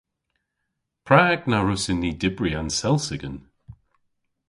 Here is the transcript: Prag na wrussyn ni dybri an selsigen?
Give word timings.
Prag 1.07 1.39
na 1.49 1.59
wrussyn 1.61 1.99
ni 2.01 2.11
dybri 2.21 2.51
an 2.59 2.69
selsigen? 2.79 3.37